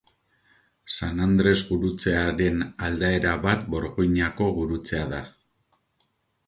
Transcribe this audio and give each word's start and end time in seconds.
San 0.95 1.19
Andres 1.25 1.59
gurutzearen 1.67 2.65
aldaera 2.89 3.35
bat 3.47 3.69
Borgoinako 3.75 4.53
gurutzea 4.59 5.05
da. 5.17 5.23